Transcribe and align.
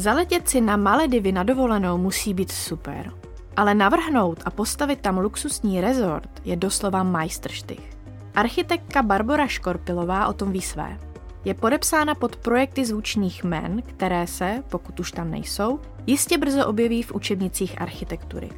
Zaletět 0.00 0.48
si 0.48 0.60
na 0.60 0.76
Maledivy 0.76 1.32
na 1.32 1.42
dovolenou 1.42 1.98
musí 1.98 2.34
být 2.34 2.52
super. 2.52 3.12
Ale 3.56 3.74
navrhnout 3.74 4.42
a 4.44 4.50
postavit 4.50 5.00
tam 5.00 5.18
luxusní 5.18 5.80
rezort 5.80 6.30
je 6.44 6.56
doslova 6.56 7.02
majstrštych. 7.02 7.90
Architektka 8.34 9.02
Barbara 9.02 9.46
Škorpilová 9.46 10.26
o 10.26 10.32
tom 10.32 10.52
ví 10.52 10.62
své. 10.62 10.98
Je 11.44 11.54
podepsána 11.54 12.14
pod 12.14 12.36
projekty 12.36 12.84
zvučných 12.84 13.44
men, 13.44 13.82
které 13.82 14.26
se, 14.26 14.62
pokud 14.70 15.00
už 15.00 15.12
tam 15.12 15.30
nejsou, 15.30 15.80
jistě 16.06 16.38
brzo 16.38 16.66
objeví 16.66 17.02
v 17.02 17.12
učebnicích 17.12 17.82
architektury. 17.82 18.48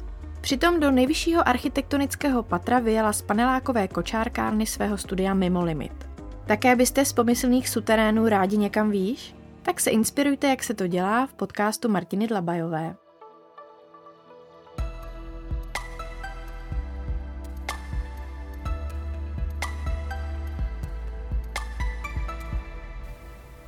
Přitom 0.41 0.79
do 0.79 0.91
nejvyššího 0.91 1.47
architektonického 1.47 2.43
patra 2.43 2.79
vyjela 2.79 3.13
z 3.13 3.21
panelákové 3.21 3.87
kočárkárny 3.87 4.65
svého 4.65 4.97
studia 4.97 5.33
Mimo 5.33 5.63
Limit. 5.63 6.09
Také 6.45 6.75
byste 6.75 7.05
z 7.05 7.13
pomyslných 7.13 7.69
suterénů 7.69 8.27
rádi 8.27 8.57
někam 8.57 8.91
výš? 8.91 9.35
Tak 9.63 9.79
se 9.79 9.89
inspirujte, 9.89 10.47
jak 10.47 10.63
se 10.63 10.73
to 10.73 10.87
dělá 10.87 11.25
v 11.25 11.33
podcastu 11.33 11.89
Martiny 11.89 12.27
Dlabajové. 12.27 12.95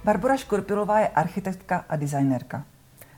Barbara 0.03 0.37
Škorpilová 0.37 0.99
je 0.99 1.07
architektka 1.07 1.85
a 1.89 1.95
designerka. 1.95 2.65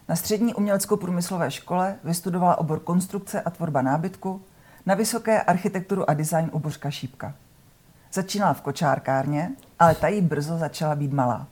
Na 0.09 0.15
střední 0.15 0.53
umělecko-průmyslové 0.53 1.51
škole 1.51 1.95
vystudovala 2.03 2.57
obor 2.57 2.79
konstrukce 2.79 3.41
a 3.41 3.49
tvorba 3.49 3.81
nábytku, 3.81 4.41
na 4.85 4.95
vysoké 4.95 5.41
architekturu 5.41 6.09
a 6.09 6.13
design 6.13 6.49
u 6.53 6.59
Božka 6.59 6.91
Šípka. 6.91 7.33
Začínala 8.13 8.53
v 8.53 8.61
kočárkárně, 8.61 9.51
ale 9.79 9.95
ta 9.95 10.07
jí 10.07 10.21
brzo 10.21 10.57
začala 10.57 10.95
být 10.95 11.13
malá. 11.13 11.47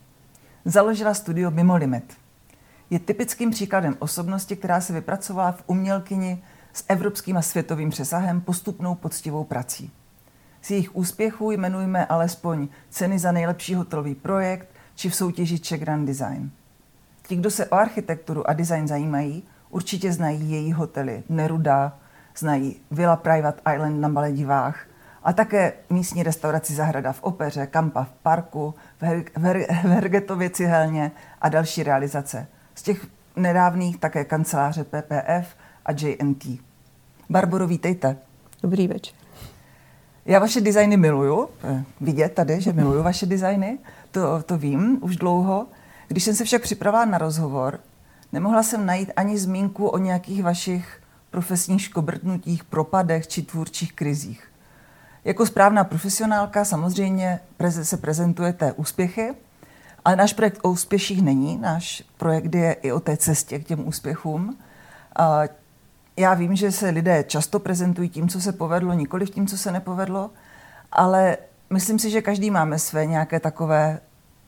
Založila 0.68 1.14
studio 1.14 1.50
Mimo 1.50 1.76
Limit. 1.76 2.16
Je 2.90 2.98
typickým 2.98 3.50
příkladem 3.50 3.96
osobnosti, 3.98 4.56
která 4.56 4.80
se 4.80 4.92
vypracovala 4.92 5.52
v 5.52 5.62
umělkyni 5.66 6.42
s 6.72 6.84
evropským 6.88 7.36
a 7.36 7.42
světovým 7.42 7.90
přesahem 7.90 8.40
postupnou 8.40 8.94
poctivou 8.94 9.44
prací. 9.44 9.90
Z 10.62 10.70
jejich 10.70 10.96
úspěchů 10.96 11.50
jmenujeme 11.50 12.06
alespoň 12.06 12.68
ceny 12.90 13.18
za 13.18 13.32
nejlepší 13.32 13.74
hotelový 13.74 14.14
projekt 14.14 14.68
či 14.94 15.10
v 15.10 15.14
soutěži 15.14 15.58
Czech 15.58 15.80
Grand 15.80 16.06
Design. 16.06 16.50
Ti, 17.26 17.36
kdo 17.36 17.50
se 17.50 17.66
o 17.66 17.74
architekturu 17.74 18.50
a 18.50 18.52
design 18.52 18.88
zajímají, 18.88 19.42
určitě 19.70 20.12
znají 20.12 20.50
její 20.50 20.72
hotely 20.72 21.22
Neruda, 21.28 21.98
znají 22.36 22.76
Villa 22.90 23.16
Private 23.16 23.74
Island 23.74 24.00
na 24.00 24.08
Maledivách 24.08 24.86
a 25.26 25.32
také 25.32 25.72
místní 25.90 26.22
restauraci 26.22 26.74
Zahrada 26.74 27.12
v 27.12 27.22
Opeře, 27.22 27.66
Kampa 27.66 28.04
v 28.04 28.12
Parku, 28.22 28.74
v, 28.98 29.02
Her- 29.02 29.24
v, 29.36 29.42
Her- 29.42 29.66
v 29.82 29.88
Hergetově 29.88 30.50
Cihelně 30.50 31.12
a 31.40 31.48
další 31.48 31.82
realizace. 31.82 32.46
Z 32.74 32.82
těch 32.82 33.06
nedávných 33.36 33.98
také 33.98 34.24
kanceláře 34.24 34.84
PPF 34.84 35.56
a 35.86 35.92
JNT. 35.92 36.44
Barboro, 37.30 37.66
vítejte. 37.66 38.16
Dobrý 38.62 38.88
večer. 38.88 39.14
Já 40.26 40.38
vaše 40.38 40.60
designy 40.60 40.96
miluju. 40.96 41.48
Eh, 41.64 41.84
vidět 42.00 42.28
tady, 42.28 42.60
že 42.60 42.72
miluju 42.72 43.02
vaše 43.02 43.26
designy. 43.26 43.78
To, 44.10 44.42
to 44.42 44.58
vím 44.58 44.98
už 45.00 45.16
dlouho. 45.16 45.66
Když 46.08 46.24
jsem 46.24 46.34
se 46.34 46.44
však 46.44 46.62
připravila 46.62 47.04
na 47.04 47.18
rozhovor, 47.18 47.80
nemohla 48.32 48.62
jsem 48.62 48.86
najít 48.86 49.12
ani 49.16 49.38
zmínku 49.38 49.86
o 49.86 49.98
nějakých 49.98 50.42
vašich 50.42 51.00
profesních 51.30 51.82
škobrtnutích, 51.82 52.64
propadech 52.64 53.28
či 53.28 53.42
tvůrčích 53.42 53.92
krizích. 53.92 54.48
Jako 55.26 55.46
správná 55.46 55.84
profesionálka 55.84 56.64
samozřejmě 56.64 57.40
se 57.82 57.96
prezentujete 57.96 58.72
úspěchy, 58.72 59.34
ale 60.04 60.16
náš 60.16 60.32
projekt 60.32 60.58
o 60.62 60.70
úspěších 60.70 61.22
není. 61.22 61.58
Náš 61.58 62.02
projekt 62.16 62.54
je 62.54 62.72
i 62.72 62.92
o 62.92 63.00
té 63.00 63.16
cestě 63.16 63.58
k 63.58 63.66
těm 63.66 63.88
úspěchům. 63.88 64.58
Já 66.16 66.34
vím, 66.34 66.56
že 66.56 66.72
se 66.72 66.90
lidé 66.90 67.24
často 67.24 67.60
prezentují 67.60 68.08
tím, 68.08 68.28
co 68.28 68.40
se 68.40 68.52
povedlo, 68.52 68.92
nikoli 68.92 69.26
tím, 69.26 69.46
co 69.46 69.58
se 69.58 69.72
nepovedlo, 69.72 70.30
ale 70.92 71.36
myslím 71.70 71.98
si, 71.98 72.10
že 72.10 72.22
každý 72.22 72.50
máme 72.50 72.78
své 72.78 73.06
nějaké 73.06 73.40
takové 73.40 74.00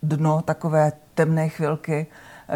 dno, 0.02 0.42
takové 0.42 0.92
temné 1.14 1.48
chvilky, 1.48 2.06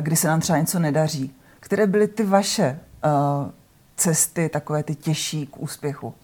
kdy 0.01 0.17
se 0.17 0.29
nám 0.29 0.41
třeba 0.41 0.59
něco 0.59 0.79
nedaří. 0.79 1.35
Které 1.61 1.87
byly 1.87 2.09
ty 2.09 2.25
vaše 2.25 2.79
uh, 3.05 3.51
cesty, 3.97 4.49
takové 4.49 4.83
ty 4.83 4.95
těžší 4.95 5.47
k 5.47 5.59
úspěchu? 5.59 6.15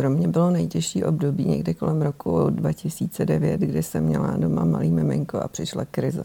Pro 0.00 0.10
mě 0.10 0.28
bylo 0.28 0.50
nejtěžší 0.50 1.04
období 1.04 1.44
někdy 1.44 1.74
kolem 1.74 2.02
roku 2.02 2.50
2009, 2.50 3.60
kdy 3.60 3.82
jsem 3.82 4.04
měla 4.04 4.36
doma 4.36 4.64
malý 4.64 4.90
miminko 4.90 5.38
a 5.38 5.48
přišla 5.48 5.84
krize. 5.84 6.22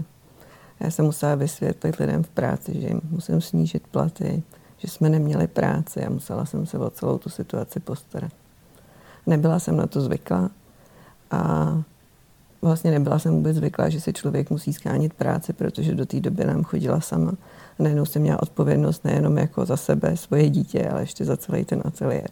Já 0.79 0.91
jsem 0.91 1.05
musela 1.05 1.35
vysvětlit 1.35 1.95
lidem 1.95 2.23
v 2.23 2.29
práci, 2.29 2.81
že 2.81 2.87
jim 2.87 3.01
musím 3.09 3.41
snížit 3.41 3.87
platy, 3.87 4.43
že 4.77 4.87
jsme 4.87 5.09
neměli 5.09 5.47
práci 5.47 6.05
a 6.05 6.09
musela 6.09 6.45
jsem 6.45 6.65
se 6.65 6.77
o 6.77 6.89
celou 6.89 7.17
tu 7.17 7.29
situaci 7.29 7.79
postarat. 7.79 8.31
Nebyla 9.27 9.59
jsem 9.59 9.77
na 9.77 9.87
to 9.87 10.01
zvyklá 10.01 10.49
a 11.31 11.73
vlastně 12.61 12.91
nebyla 12.91 13.19
jsem 13.19 13.33
vůbec 13.33 13.57
zvyklá, 13.57 13.89
že 13.89 14.01
se 14.01 14.13
člověk 14.13 14.49
musí 14.49 14.73
skánit 14.73 15.13
práci, 15.13 15.53
protože 15.53 15.95
do 15.95 16.05
té 16.05 16.19
doby 16.19 16.45
nám 16.45 16.63
chodila 16.63 17.01
sama. 17.01 17.31
A 17.79 17.83
najednou 17.83 18.05
jsem 18.05 18.21
měla 18.21 18.41
odpovědnost 18.41 19.05
nejenom 19.05 19.37
jako 19.37 19.65
za 19.65 19.77
sebe, 19.77 20.17
svoje 20.17 20.49
dítě, 20.49 20.89
ale 20.89 21.01
ještě 21.01 21.25
za 21.25 21.37
celý 21.37 21.65
ten 21.65 21.81
ateliér. 21.85 22.29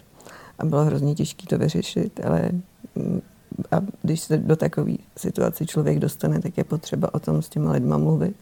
A 0.59 0.65
bylo 0.65 0.85
hrozně 0.85 1.15
těžké 1.15 1.47
to 1.47 1.57
vyřešit, 1.57 2.19
ale 2.25 2.49
mm, 2.95 3.21
a 3.71 3.81
když 4.01 4.19
se 4.19 4.37
do 4.37 4.55
takové 4.55 4.93
situace 5.17 5.65
člověk 5.65 5.99
dostane, 5.99 6.41
tak 6.41 6.57
je 6.57 6.63
potřeba 6.63 7.13
o 7.13 7.19
tom 7.19 7.41
s 7.41 7.49
těma 7.49 7.71
lidma 7.71 7.97
mluvit. 7.97 8.35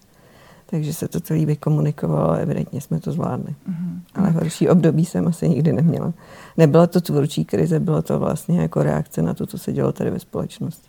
Takže 0.66 0.94
se 0.94 1.08
to 1.08 1.20
celý 1.20 1.46
vykomunikovalo 1.46 2.30
a 2.30 2.36
evidentně 2.36 2.80
jsme 2.80 3.00
to 3.00 3.12
zvládli. 3.12 3.54
Mm-hmm. 3.70 4.00
Ale 4.14 4.30
horší 4.30 4.68
období 4.68 5.04
jsem 5.04 5.28
asi 5.28 5.48
nikdy 5.48 5.72
neměla. 5.72 6.12
Nebyla 6.56 6.86
to 6.86 7.00
tvůrčí 7.00 7.44
krize, 7.44 7.80
bylo 7.80 8.02
to 8.02 8.18
vlastně 8.18 8.60
jako 8.60 8.82
reakce 8.82 9.22
na 9.22 9.34
to, 9.34 9.46
co 9.46 9.58
se 9.58 9.72
dělo 9.72 9.92
tady 9.92 10.10
ve 10.10 10.18
společnosti. 10.18 10.88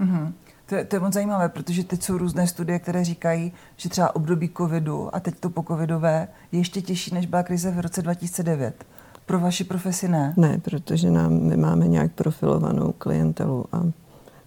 Mm-hmm. 0.00 0.32
To, 0.66 0.74
je, 0.74 0.84
to 0.84 0.96
je 0.96 1.00
moc 1.00 1.12
zajímavé, 1.12 1.48
protože 1.48 1.84
teď 1.84 2.02
jsou 2.02 2.18
různé 2.18 2.46
studie, 2.46 2.78
které 2.78 3.04
říkají, 3.04 3.52
že 3.76 3.88
třeba 3.88 4.16
období 4.16 4.50
covidu 4.56 5.14
a 5.14 5.20
teď 5.20 5.34
to 5.40 5.50
po 5.50 5.62
covidové 5.62 6.28
je 6.52 6.58
ještě 6.58 6.82
těžší, 6.82 7.14
než 7.14 7.26
byla 7.26 7.42
krize 7.42 7.70
v 7.70 7.80
roce 7.80 8.02
2009. 8.02 8.84
Pro 9.30 9.38
vaši 9.38 9.64
profesi 9.64 10.08
ne? 10.08 10.34
Ne, 10.36 10.60
protože 10.64 11.10
nám, 11.10 11.40
my 11.40 11.56
máme 11.56 11.88
nějak 11.88 12.12
profilovanou 12.12 12.94
klientelu 12.98 13.64
a 13.72 13.82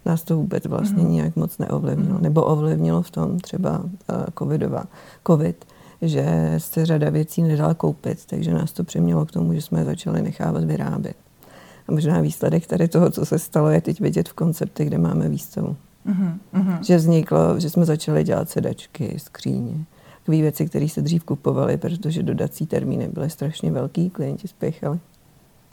nás 0.04 0.22
to 0.22 0.36
vůbec 0.36 0.66
vlastně 0.66 1.02
mm-hmm. 1.02 1.10
nějak 1.10 1.36
moc 1.36 1.58
neovlivnilo. 1.58 2.18
Mm-hmm. 2.18 2.22
Nebo 2.22 2.42
ovlivnilo 2.42 3.02
v 3.02 3.10
tom 3.10 3.38
třeba 3.38 3.78
uh, 3.78 3.88
covidová, 4.38 4.84
covid, 5.26 5.64
že 6.02 6.54
se 6.58 6.86
řada 6.86 7.10
věcí 7.10 7.42
nedala 7.42 7.74
koupit, 7.74 8.26
takže 8.26 8.54
nás 8.54 8.72
to 8.72 8.84
přimělo 8.84 9.26
k 9.26 9.30
tomu, 9.30 9.54
že 9.54 9.62
jsme 9.62 9.84
začali 9.84 10.22
nechávat 10.22 10.64
vyrábět. 10.64 11.16
A 11.88 11.92
možná 11.92 12.20
výsledek 12.20 12.66
tady 12.66 12.88
toho, 12.88 13.10
co 13.10 13.26
se 13.26 13.38
stalo, 13.38 13.68
je 13.68 13.80
teď 13.80 14.00
vidět 14.00 14.28
v 14.28 14.32
konceptech, 14.32 14.88
kde 14.88 14.98
máme 14.98 15.28
výstavu. 15.28 15.76
Mm-hmm. 16.06 16.78
Že 16.82 16.96
vzniklo, 16.96 17.60
že 17.60 17.70
jsme 17.70 17.84
začali 17.84 18.24
dělat 18.24 18.50
sedačky, 18.50 19.14
skříně, 19.18 19.84
takové 20.24 20.42
věci, 20.42 20.66
které 20.66 20.88
se 20.88 21.02
dřív 21.02 21.24
kupovaly, 21.24 21.76
protože 21.76 22.22
dodací 22.22 22.66
termíny 22.66 23.08
byly 23.08 23.30
strašně 23.30 23.72
velký, 23.72 24.10
klienti 24.10 24.48
spěchali. 24.48 24.98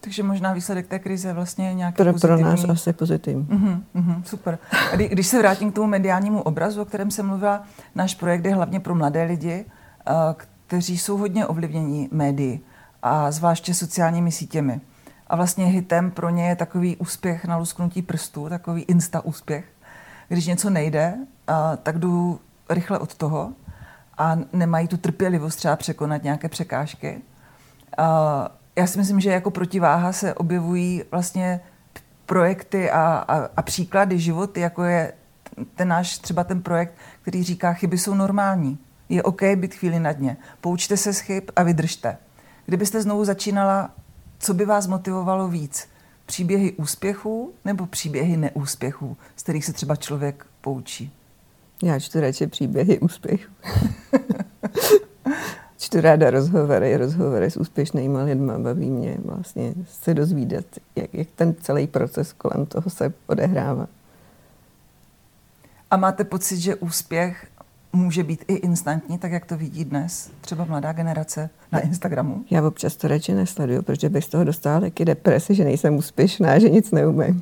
Takže 0.01 0.23
možná 0.23 0.53
výsledek 0.53 0.87
té 0.87 0.99
krize 0.99 1.27
je 1.27 1.33
vlastně 1.33 1.73
nějaký 1.73 1.95
pro, 1.95 2.13
pozitivní. 2.13 2.43
Pro 2.43 2.51
nás 2.51 2.65
asi 2.69 2.93
pozitivní. 2.93 3.43
Mm-hmm, 3.43 3.81
mm-hmm, 3.95 4.23
super. 4.23 4.59
A 4.91 4.95
kdy, 4.95 5.09
když 5.09 5.27
se 5.27 5.39
vrátím 5.39 5.71
k 5.71 5.75
tomu 5.75 5.87
mediálnímu 5.87 6.41
obrazu, 6.41 6.81
o 6.81 6.85
kterém 6.85 7.11
jsem 7.11 7.27
mluvila, 7.27 7.63
náš 7.95 8.15
projekt 8.15 8.45
je 8.45 8.55
hlavně 8.55 8.79
pro 8.79 8.95
mladé 8.95 9.23
lidi, 9.23 9.65
kteří 10.67 10.97
jsou 10.97 11.17
hodně 11.17 11.45
ovlivnění 11.45 12.09
médií 12.11 12.59
a 13.03 13.31
zvláště 13.31 13.73
sociálními 13.73 14.31
sítěmi. 14.31 14.81
A 15.27 15.35
vlastně 15.35 15.65
hitem 15.65 16.11
pro 16.11 16.29
ně 16.29 16.47
je 16.47 16.55
takový 16.55 16.97
úspěch 16.97 17.45
na 17.45 17.57
lusknutí 17.57 18.01
prstů, 18.01 18.49
takový 18.49 18.81
insta 18.81 19.25
úspěch. 19.25 19.65
Když 20.27 20.47
něco 20.47 20.69
nejde, 20.69 21.13
tak 21.83 21.99
jdu 21.99 22.39
rychle 22.69 22.99
od 22.99 23.15
toho 23.15 23.51
a 24.21 24.37
nemají 24.53 24.87
tu 24.87 24.97
trpělivost 24.97 25.55
třeba 25.55 25.75
překonat 25.75 26.23
nějaké 26.23 26.49
překážky. 26.49 27.21
Já 28.75 28.87
si 28.87 28.97
myslím, 28.97 29.19
že 29.19 29.29
jako 29.29 29.51
protiváha 29.51 30.13
se 30.13 30.33
objevují 30.33 31.03
vlastně 31.11 31.61
projekty 32.25 32.91
a, 32.91 33.25
a, 33.27 33.49
a 33.57 33.61
příklady 33.61 34.19
životy, 34.19 34.59
jako 34.59 34.83
je 34.83 35.13
ten 35.75 35.87
náš 35.87 36.17
třeba 36.17 36.43
ten 36.43 36.61
projekt, 36.61 36.93
který 37.21 37.43
říká, 37.43 37.73
chyby 37.73 37.97
jsou 37.97 38.13
normální. 38.13 38.77
Je 39.09 39.23
OK 39.23 39.41
být 39.55 39.75
chvíli 39.75 39.99
na 39.99 40.11
dně. 40.11 40.37
Poučte 40.61 40.97
se 40.97 41.13
z 41.13 41.19
chyb 41.19 41.43
a 41.55 41.63
vydržte. 41.63 42.17
Kdybyste 42.65 43.01
znovu 43.01 43.25
začínala, 43.25 43.89
co 44.39 44.53
by 44.53 44.65
vás 44.65 44.87
motivovalo 44.87 45.47
víc? 45.47 45.87
Příběhy 46.25 46.71
úspěchů 46.71 47.53
nebo 47.65 47.85
příběhy 47.85 48.37
neúspěchů, 48.37 49.17
z 49.35 49.43
kterých 49.43 49.65
se 49.65 49.73
třeba 49.73 49.95
člověk 49.95 50.45
poučí? 50.61 51.13
Já 51.83 51.99
čtu 51.99 52.19
radši 52.19 52.47
příběhy 52.47 52.99
úspěchů. 52.99 53.51
čtu 55.77 56.01
ráda 56.01 56.29
rozhovory, 56.29 56.97
rozhovory 56.97 57.51
s 57.51 57.57
úspěšnými 57.57 58.17
lidmi, 58.23 58.51
baví 58.57 58.89
mě 58.89 59.17
vlastně 59.25 59.73
se 59.85 60.13
dozvídat, 60.13 60.65
jak, 60.95 61.13
jak 61.13 61.27
ten 61.35 61.55
celý 61.61 61.87
proces 61.87 62.33
kolem 62.33 62.65
toho 62.65 62.89
se 62.89 63.13
odehrává. 63.27 63.87
A 65.91 65.97
máte 65.97 66.23
pocit, 66.23 66.57
že 66.57 66.75
úspěch 66.75 67.47
může 67.93 68.23
být 68.23 68.45
i 68.47 68.53
instantní, 68.53 69.17
tak 69.17 69.31
jak 69.31 69.45
to 69.45 69.57
vidí 69.57 69.85
dnes 69.85 70.31
třeba 70.41 70.65
mladá 70.65 70.91
generace 70.93 71.49
na 71.71 71.79
Instagramu? 71.79 72.43
Já 72.49 72.67
občas 72.67 72.95
to 72.95 73.07
radši 73.07 73.33
nesleduju, 73.33 73.81
protože 73.81 74.09
bych 74.09 74.25
z 74.25 74.27
toho 74.27 74.43
dostala 74.43 74.79
taky 74.79 75.05
depresi, 75.05 75.55
že 75.55 75.63
nejsem 75.63 75.95
úspěšná, 75.95 76.59
že 76.59 76.69
nic 76.69 76.91
neumím. 76.91 77.41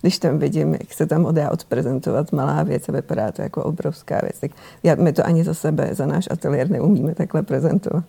Když 0.00 0.18
tam 0.18 0.38
vidím, 0.38 0.72
jak 0.72 0.92
se 0.92 1.06
tam 1.06 1.34
dá 1.34 1.50
odprezentovat 1.50 2.32
malá 2.32 2.62
věc 2.62 2.88
a 2.88 2.92
vypadá 2.92 3.32
to 3.32 3.42
jako 3.42 3.64
obrovská 3.64 4.20
věc, 4.22 4.40
tak 4.40 4.50
já, 4.82 4.94
my 4.94 5.12
to 5.12 5.26
ani 5.26 5.44
za 5.44 5.54
sebe, 5.54 5.88
za 5.92 6.06
náš 6.06 6.28
ateliér 6.30 6.70
neumíme 6.70 7.14
takhle 7.14 7.42
prezentovat. 7.42 8.04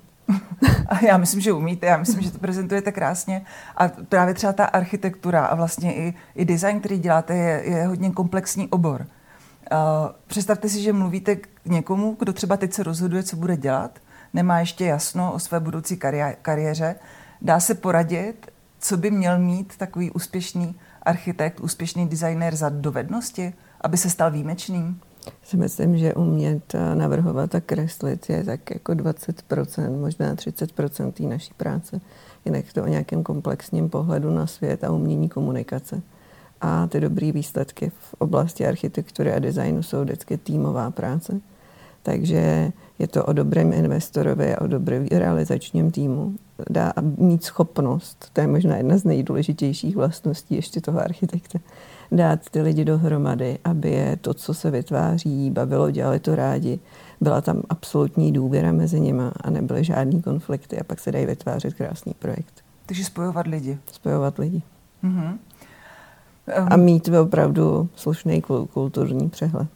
A 0.88 1.06
já 1.06 1.18
myslím, 1.18 1.42
že 1.42 1.54
umíte, 1.54 1.86
já 1.86 1.98
myslím, 1.98 2.22
že 2.22 2.32
to 2.32 2.40
prezentujete 2.40 2.92
krásně. 2.92 3.42
A 3.78 3.88
právě 3.88 4.34
třeba 4.34 4.54
ta 4.54 4.66
architektura 4.66 5.46
a 5.46 5.56
vlastně 5.56 5.96
i, 5.96 6.14
i 6.36 6.46
design, 6.46 6.80
který 6.80 7.00
děláte, 7.00 7.36
je, 7.36 7.62
je 7.66 7.88
hodně 7.88 8.12
komplexní 8.12 8.68
obor. 8.68 9.06
Uh, 9.72 9.78
představte 10.28 10.70
si, 10.70 10.82
že 10.82 10.94
mluvíte 10.94 11.36
k 11.36 11.48
někomu, 11.66 12.16
kdo 12.20 12.34
třeba 12.34 12.58
teď 12.58 12.74
se 12.74 12.84
rozhoduje, 12.84 13.24
co 13.24 13.36
bude 13.36 13.58
dělat, 13.58 14.00
nemá 14.34 14.60
ještě 14.60 14.86
jasno 14.86 15.34
o 15.34 15.40
své 15.40 15.60
budoucí 15.60 15.96
kari- 15.96 16.36
kariéře, 16.42 16.96
dá 17.42 17.60
se 17.60 17.76
poradit, 17.76 18.52
co 18.82 18.98
by 18.98 19.12
měl 19.12 19.40
mít 19.40 19.78
takový 19.78 20.12
úspěšný 20.12 20.76
architekt, 21.04 21.60
úspěšný 21.60 22.08
designer 22.08 22.56
za 22.56 22.70
dovednosti, 22.70 23.54
aby 23.82 23.98
se 23.98 24.10
stal 24.10 24.32
výjimečným? 24.32 25.00
Si 25.44 25.58
myslím, 25.58 25.98
že 25.98 26.14
umět 26.14 26.76
navrhovat 26.94 27.56
a 27.56 27.62
kreslit 27.62 28.30
je 28.30 28.44
tak 28.44 28.72
jako 28.72 28.92
20%, 28.92 30.00
možná 30.00 30.36
30% 30.36 31.12
té 31.12 31.24
naší 31.24 31.54
práce. 31.54 32.02
Jinak 32.46 32.74
to 32.74 32.84
o 32.84 32.88
nějakém 32.88 33.24
komplexním 33.24 33.90
pohledu 33.90 34.32
na 34.32 34.48
svět 34.48 34.84
a 34.84 34.92
umění 34.92 35.30
komunikace. 35.30 36.02
A 36.62 36.88
ty 36.88 37.00
dobré 37.00 37.32
výsledky 37.32 37.90
v 37.90 38.14
oblasti 38.18 38.68
architektury 38.68 39.34
a 39.34 39.40
designu 39.40 39.84
jsou 39.84 40.02
vždycky 40.02 40.38
týmová 40.38 40.92
práce. 40.92 41.42
Takže 42.04 42.72
je 43.00 43.08
to 43.08 43.26
o 43.26 43.34
dobrém 43.34 43.74
investorovi 43.74 44.56
a 44.56 44.62
o 44.62 44.68
dobrém 44.68 45.08
realizačním 45.12 45.92
týmu. 45.92 46.34
Dá 46.70 46.94
mít 47.18 47.44
schopnost, 47.44 48.30
to 48.34 48.42
je 48.42 48.48
možná 48.48 48.78
jedna 48.78 48.98
z 48.98 49.04
nejdůležitějších 49.04 49.96
vlastností 49.96 50.56
ještě 50.56 50.82
toho 50.82 51.00
architekta, 51.00 51.60
dát 52.12 52.50
ty 52.50 52.62
lidi 52.62 52.86
dohromady, 52.86 53.58
aby 53.64 53.92
je 53.92 54.18
to, 54.22 54.34
co 54.34 54.54
se 54.54 54.72
vytváří, 54.72 55.52
bavilo, 55.52 55.92
dělali 55.92 56.20
to 56.20 56.36
rádi. 56.36 56.80
Byla 57.22 57.42
tam 57.42 57.62
absolutní 57.70 58.32
důvěra 58.32 58.72
mezi 58.72 59.00
nimi 59.00 59.24
a 59.42 59.50
nebyly 59.50 59.84
žádný 59.84 60.22
konflikty 60.22 60.80
a 60.80 60.84
pak 60.84 61.00
se 61.00 61.12
dají 61.12 61.26
vytvářet 61.26 61.74
krásný 61.74 62.14
projekt. 62.20 62.64
Takže 62.86 63.06
spojovat 63.06 63.48
lidi. 63.48 63.78
Spojovat 63.92 64.38
lidi. 64.38 64.62
Mm-hmm. 65.04 65.38
A 66.70 66.78
mít 66.78 67.08
opravdu 67.08 67.90
slušný 67.96 68.42
kulturní 68.74 69.30
přehled. 69.30 69.68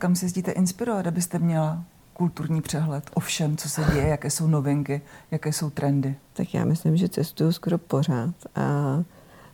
Kam 0.00 0.14
se 0.14 0.24
jezdíte 0.24 0.50
inspirovat, 0.50 1.06
abyste 1.06 1.38
měla 1.38 1.84
kulturní 2.12 2.62
přehled 2.62 3.04
o 3.14 3.20
všem, 3.20 3.56
co 3.56 3.68
se 3.68 3.84
děje, 3.92 4.08
jaké 4.08 4.30
jsou 4.30 4.46
novinky, 4.46 5.00
jaké 5.30 5.52
jsou 5.52 5.70
trendy? 5.70 6.14
Tak 6.32 6.54
já 6.54 6.64
myslím, 6.64 6.96
že 6.96 7.08
cestuju 7.08 7.52
skoro 7.52 7.78
pořád. 7.78 8.34
A 8.56 9.02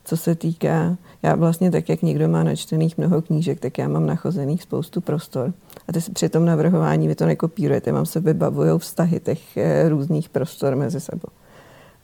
co 0.05 0.17
se 0.17 0.35
týká, 0.35 0.97
já 1.23 1.35
vlastně 1.35 1.71
tak, 1.71 1.89
jak 1.89 2.03
někdo 2.03 2.29
má 2.29 2.43
načtených 2.43 2.99
mnoho 2.99 3.23
knížek, 3.23 3.61
tak 3.61 3.79
já 3.79 3.89
mám 3.89 4.07
nachozených 4.07 4.63
spoustu 4.63 5.01
prostor. 5.01 5.53
A 5.89 5.93
ty 5.93 6.01
při 6.13 6.29
tom 6.29 6.45
navrhování 6.45 7.09
vy 7.09 7.15
to 7.15 7.27
nekopírujete, 7.27 7.93
vám 7.93 8.07
se 8.07 8.21
vybavují 8.21 8.79
vztahy 8.79 9.21
těch 9.21 9.57
eh, 9.57 9.89
různých 9.89 10.29
prostor 10.29 10.77
mezi 10.77 11.01
sebou. 11.01 11.29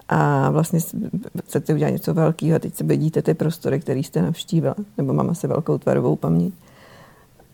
A 0.09 0.51
vlastně 0.51 0.81
chcete 1.45 1.75
udělat 1.75 1.91
něco 1.91 2.15
velkého 2.15 2.59
teď 2.59 2.75
se 2.75 2.85
bedíte 2.85 3.23
ty 3.23 3.35
prostory, 3.35 3.81
které 3.81 4.01
jste 4.01 4.23
navštívila, 4.23 4.75
nebo 4.99 5.13
mám 5.13 5.31
asi 5.31 5.47
velkou 5.47 5.79
tvarovou 5.79 6.17
paměť 6.17 6.55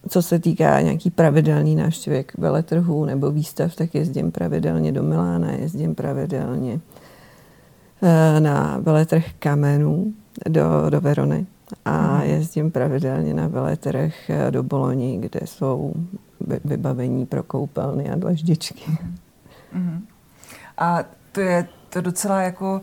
co 0.09 0.23
se 0.23 0.39
týká 0.39 0.81
nějaký 0.81 1.11
pravidelný 1.11 1.77
návštěvy 1.77 2.25
veletrhů 2.39 3.05
nebo 3.05 3.31
výstav, 3.31 3.75
tak 3.75 3.95
jezdím 3.95 4.33
pravidelně 4.33 4.93
do 4.93 5.03
Milána, 5.03 5.53
jezdím 5.53 5.95
pravidelně 5.95 6.81
eh, 8.03 8.41
na 8.41 8.79
veletrh 8.83 9.25
kamenů 9.39 10.13
do, 10.49 10.91
do 10.91 11.01
Verony 11.01 11.47
a 11.85 12.17
mhm. 12.17 12.23
jezdím 12.23 12.71
pravidelně 12.71 13.35
na 13.35 13.49
veletrh 13.49 14.31
eh, 14.31 14.51
do 14.51 14.63
Boloni, 14.63 15.19
kde 15.19 15.41
jsou 15.45 15.93
vybavení 16.65 17.27
pro 17.27 17.43
koupelny 17.43 18.11
a 18.11 18.17
dlaždičky. 18.17 18.99
Mm-hmm. 19.75 20.01
A 20.79 21.05
to 21.33 21.41
je 21.41 21.69
to 21.89 22.01
docela 22.01 22.43
jako 22.43 22.81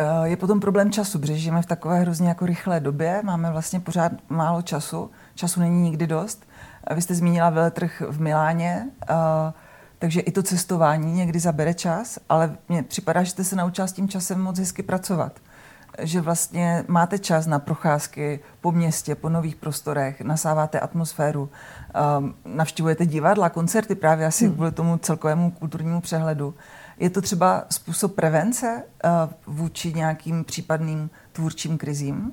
eh, 0.00 0.28
je 0.28 0.36
potom 0.36 0.60
problém 0.60 0.90
času, 0.90 1.18
protože 1.18 1.38
žijeme 1.38 1.62
v 1.62 1.66
takové 1.66 2.00
hrozně 2.00 2.28
jako 2.28 2.46
rychlé 2.46 2.80
době, 2.80 3.20
máme 3.24 3.50
vlastně 3.50 3.80
pořád 3.80 4.12
málo 4.28 4.62
času 4.62 5.10
času 5.34 5.60
není 5.60 5.82
nikdy 5.82 6.06
dost. 6.06 6.46
Vy 6.94 7.02
jste 7.02 7.14
zmínila 7.14 7.50
veletrh 7.50 8.02
v 8.08 8.20
Miláně, 8.20 8.86
takže 9.98 10.20
i 10.20 10.32
to 10.32 10.42
cestování 10.42 11.12
někdy 11.12 11.40
zabere 11.40 11.74
čas, 11.74 12.18
ale 12.28 12.56
mně 12.68 12.82
připadá, 12.82 13.22
že 13.22 13.30
jste 13.30 13.44
se 13.44 13.56
naučila 13.56 13.86
s 13.86 13.92
tím 13.92 14.08
časem 14.08 14.40
moc 14.40 14.58
hezky 14.58 14.82
pracovat. 14.82 15.32
Že 15.98 16.20
vlastně 16.20 16.84
máte 16.88 17.18
čas 17.18 17.46
na 17.46 17.58
procházky 17.58 18.40
po 18.60 18.72
městě, 18.72 19.14
po 19.14 19.28
nových 19.28 19.56
prostorech, 19.56 20.20
nasáváte 20.20 20.80
atmosféru, 20.80 21.50
navštěvujete 22.44 23.06
divadla, 23.06 23.48
koncerty 23.48 23.94
právě 23.94 24.26
asi 24.26 24.46
hmm. 24.46 24.54
kvůli 24.54 24.72
tomu 24.72 24.98
celkovému 24.98 25.50
kulturnímu 25.50 26.00
přehledu. 26.00 26.54
Je 26.98 27.10
to 27.10 27.22
třeba 27.22 27.64
způsob 27.70 28.14
prevence 28.14 28.84
vůči 29.46 29.94
nějakým 29.94 30.44
případným 30.44 31.10
tvůrčím 31.32 31.78
krizím? 31.78 32.32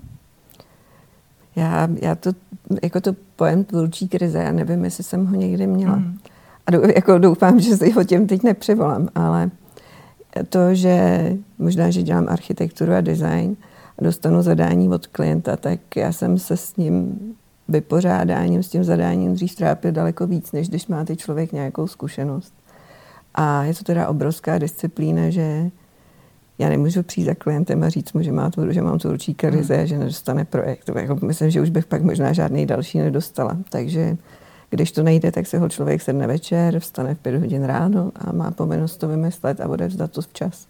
Já, 1.55 1.87
já 2.01 2.15
to, 2.15 2.31
jako 2.83 3.01
to 3.01 3.15
pojem 3.35 3.63
tvůrčí 3.63 4.07
krize, 4.07 4.37
já 4.37 4.51
nevím, 4.51 4.83
jestli 4.83 5.03
jsem 5.03 5.25
ho 5.25 5.35
někdy 5.35 5.67
měla. 5.67 5.95
Mm. 5.95 6.17
A 6.67 6.71
dou, 6.71 6.81
jako 6.95 7.17
doufám, 7.17 7.59
že 7.59 7.77
si 7.77 7.91
ho 7.91 8.03
těm 8.03 8.27
teď 8.27 8.43
nepřivolám, 8.43 9.09
ale 9.15 9.51
to, 10.49 10.75
že 10.75 11.29
možná, 11.59 11.89
že 11.89 12.03
dělám 12.03 12.29
architekturu 12.29 12.93
a 12.93 13.01
design 13.01 13.55
a 13.99 14.03
dostanu 14.03 14.41
zadání 14.41 14.89
od 14.89 15.07
klienta, 15.07 15.57
tak 15.57 15.95
já 15.95 16.11
jsem 16.11 16.37
se 16.37 16.57
s 16.57 16.75
ním 16.77 17.19
vypořádáním, 17.67 18.63
s 18.63 18.69
tím 18.69 18.83
zadáním 18.83 19.33
dřív 19.33 19.55
trápil 19.55 19.91
daleko 19.91 20.27
víc, 20.27 20.51
než 20.51 20.69
když 20.69 20.87
má 20.87 21.05
ty 21.05 21.15
člověk 21.15 21.51
nějakou 21.51 21.87
zkušenost. 21.87 22.53
A 23.35 23.63
je 23.63 23.73
to 23.73 23.83
teda 23.83 24.07
obrovská 24.07 24.57
disciplína, 24.57 25.29
že 25.29 25.69
já 26.59 26.69
nemůžu 26.69 27.03
přijít 27.03 27.25
za 27.25 27.35
klientem 27.35 27.83
a 27.83 27.89
říct 27.89 28.13
mu, 28.13 28.21
že, 28.21 28.31
má 28.31 28.49
to, 28.49 28.73
že 28.73 28.81
mám 28.81 28.99
tu 28.99 29.09
určitý 29.09 29.33
krize 29.33 29.73
hmm. 29.73 29.83
a 29.83 29.85
že 29.85 29.97
nedostane 29.97 30.45
projekt. 30.45 30.89
Jako 30.95 31.17
myslím, 31.25 31.49
že 31.49 31.61
už 31.61 31.69
bych 31.69 31.85
pak 31.85 32.01
možná 32.01 32.33
žádný 32.33 32.65
další 32.65 32.99
nedostala. 32.99 33.57
Takže 33.69 34.17
když 34.69 34.91
to 34.91 35.03
nejde, 35.03 35.31
tak 35.31 35.47
se 35.47 35.59
ho 35.59 35.69
člověk 35.69 36.01
sedne 36.01 36.27
večer, 36.27 36.79
vstane 36.79 37.15
v 37.15 37.19
pět 37.19 37.39
hodin 37.39 37.63
ráno 37.63 38.11
a 38.15 38.31
má 38.31 38.51
povinnost 38.51 38.97
to 38.97 39.07
vymyslet 39.07 39.61
a 39.61 39.67
odevzdat 39.67 40.11
to 40.11 40.21
včas. 40.21 40.67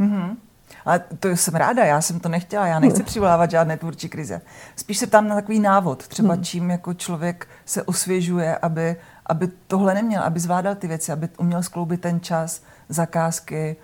Mm-hmm. 0.00 0.36
Ale 0.84 1.00
to 1.20 1.28
jsem 1.28 1.54
ráda, 1.54 1.84
já 1.84 2.00
jsem 2.00 2.20
to 2.20 2.28
nechtěla, 2.28 2.66
já 2.66 2.78
nechci 2.78 3.02
přivolávat 3.02 3.50
žádné 3.50 3.76
tvůrčí 3.76 4.08
krize. 4.08 4.40
Spíš 4.76 4.98
se 4.98 5.06
tam 5.06 5.28
na 5.28 5.34
takový 5.34 5.60
návod, 5.60 6.08
třeba 6.08 6.34
hmm. 6.34 6.44
čím 6.44 6.70
jako 6.70 6.94
člověk 6.94 7.48
se 7.64 7.82
osvěžuje, 7.82 8.58
aby, 8.58 8.96
aby 9.26 9.48
tohle 9.66 9.94
neměl, 9.94 10.22
aby 10.22 10.40
zvládal 10.40 10.74
ty 10.74 10.88
věci, 10.88 11.12
aby 11.12 11.28
uměl 11.38 11.62
skloubit 11.62 12.00
ten 12.00 12.20
čas, 12.20 12.62
zakázky, 12.88 13.76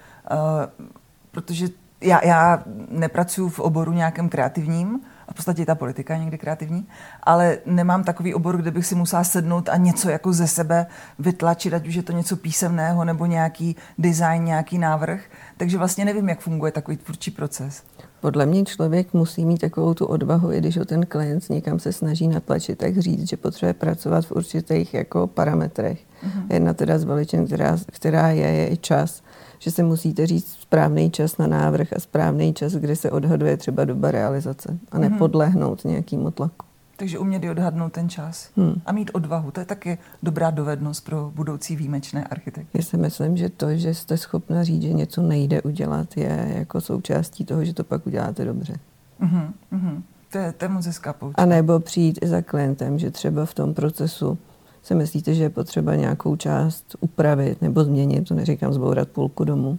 protože 1.31 1.69
já, 2.01 2.25
já 2.25 2.63
nepracuji 2.89 3.49
v 3.49 3.61
oboru 3.61 3.93
nějakém 3.93 4.29
kreativním, 4.29 5.01
a 5.29 5.33
v 5.33 5.37
podstatě 5.37 5.67
ta 5.67 5.75
politika 5.75 6.15
je 6.15 6.21
někdy 6.21 6.39
kreativní, 6.39 6.89
ale 7.23 7.59
nemám 7.67 8.05
takový 8.05 8.35
obor, 8.35 8.57
kde 8.57 8.71
bych 8.71 8.87
si 8.87 8.95
musela 8.95 9.25
sednout 9.25 9.69
a 9.69 9.77
něco 9.77 10.11
jako 10.11 10.33
ze 10.33 10.47
sebe 10.47 10.87
vytlačit, 11.19 11.75
ať 11.75 11.89
už 11.89 11.95
je 11.95 12.03
to 12.03 12.13
něco 12.13 12.37
písemného 12.37 13.05
nebo 13.05 13.27
nějaký 13.27 13.77
design, 13.99 14.45
nějaký 14.45 14.79
návrh. 14.79 15.21
Takže 15.57 15.79
vlastně 15.79 16.05
nevím, 16.05 16.29
jak 16.29 16.41
funguje 16.41 16.73
takový 16.73 16.97
tvůrčí 16.97 17.31
proces. 17.31 17.83
Podle 18.21 18.47
mě 18.47 18.65
člověk 18.65 19.15
musí 19.15 19.45
mít 19.45 19.59
takovou 19.59 19.95
tu 19.95 20.07
odvahu, 20.07 20.53
i 20.53 20.59
když 20.59 20.79
ho 20.79 20.85
ten 20.85 21.07
klient 21.07 21.51
někam 21.51 21.79
se 21.79 21.93
snaží 21.93 22.29
natlačit, 22.29 22.79
tak 22.79 22.99
říct, 22.99 23.29
že 23.29 23.37
potřebuje 23.37 23.75
pracovat 23.75 24.27
v 24.27 24.33
určitých 24.33 24.95
jako 24.95 25.27
parametrech. 25.27 25.99
Uh-huh. 25.99 26.53
Jedna 26.53 26.75
teda 26.75 26.99
z 26.99 27.05
veličin, 27.05 27.47
která, 27.47 27.79
která 27.87 28.29
je, 28.29 28.47
je 28.47 28.73
i 28.73 28.77
čas 28.77 29.23
že 29.63 29.71
si 29.71 29.83
musíte 29.83 30.27
říct 30.27 30.57
správný 30.61 31.11
čas 31.11 31.39
na 31.39 31.47
návrh 31.47 31.93
a 31.93 32.01
správný 32.01 32.55
čas, 32.55 32.73
kdy 32.73 32.97
se 32.97 33.11
odhaduje 33.11 33.57
třeba 33.57 33.85
doba 33.85 34.11
realizace 34.11 34.79
a 34.93 34.99
mhm. 34.99 35.11
nepodlehnout 35.11 35.85
nějakému 35.85 36.31
tlaku. 36.31 36.70
Takže 37.01 37.19
umět 37.19 37.45
i 37.45 37.51
odhadnout 37.51 37.93
ten 37.93 38.09
čas 38.09 38.51
hmm. 38.57 38.81
a 38.87 38.93
mít 38.93 39.11
odvahu, 39.15 39.51
to 39.51 39.61
je 39.61 39.67
taky 39.67 39.99
dobrá 40.23 40.51
dovednost 40.51 41.05
pro 41.05 41.33
budoucí 41.35 41.77
výjimečné 41.77 42.25
architekty. 42.25 42.79
Já 42.79 42.85
si 42.85 42.97
myslím, 42.97 43.37
že 43.37 43.49
to, 43.49 43.77
že 43.77 43.95
jste 43.95 44.17
schopna 44.17 44.65
říct, 44.65 44.83
že 44.83 44.93
něco 44.93 45.23
nejde 45.23 45.63
udělat, 45.63 46.17
je 46.17 46.53
jako 46.59 46.81
součástí 46.81 47.45
toho, 47.45 47.65
že 47.65 47.75
to 47.75 47.85
pak 47.85 48.07
uděláte 48.07 48.45
dobře. 48.45 48.75
Mm-hmm, 49.21 49.53
mm-hmm. 49.73 50.03
To 50.33 50.39
je, 50.39 50.53
to 50.53 50.65
je 50.65 50.69
moc 50.69 50.87
hezká 50.87 51.15
A 51.35 51.47
nebo 51.47 51.81
přijít 51.81 52.19
i 52.23 52.29
za 52.29 52.43
klientem, 52.43 52.99
že 52.99 53.11
třeba 53.11 53.45
v 53.45 53.55
tom 53.55 53.75
procesu 53.75 54.39
si 54.83 54.95
myslíte, 54.95 55.35
že 55.35 55.43
je 55.43 55.51
potřeba 55.51 55.95
nějakou 55.95 56.37
část 56.37 56.97
upravit 57.01 57.63
nebo 57.63 57.85
změnit, 57.85 58.29
to 58.29 58.35
neříkám 58.35 58.73
zbourat 58.73 59.09
půlku 59.09 59.45
domu. 59.45 59.79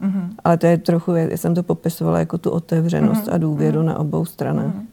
Mm-hmm. 0.00 0.28
Ale 0.44 0.58
to 0.58 0.66
je 0.66 0.78
trochu, 0.78 1.12
já 1.14 1.36
jsem 1.36 1.54
to 1.54 1.62
popisovala 1.62 2.18
jako 2.18 2.38
tu 2.38 2.50
otevřenost 2.50 3.26
mm-hmm. 3.26 3.34
a 3.34 3.38
důvěru 3.38 3.80
mm-hmm. 3.80 3.84
na 3.84 3.98
obou 3.98 4.24
stranách. 4.24 4.74
Mm-hmm. 4.74 4.91